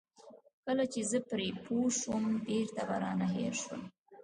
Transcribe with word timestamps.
کله 0.65 0.83
چې 0.93 1.01
زه 1.09 1.17
پرې 1.29 1.47
پوه 1.63 1.87
شوم 1.99 2.23
بېرته 2.45 2.81
به 2.87 2.95
رانه 3.03 3.27
هېر 3.35 3.53
شول. 3.63 3.81